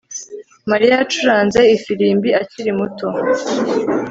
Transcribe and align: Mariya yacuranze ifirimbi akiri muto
Mariya 0.69 0.93
yacuranze 0.99 1.59
ifirimbi 1.77 2.29
akiri 2.41 2.71
muto 2.79 3.07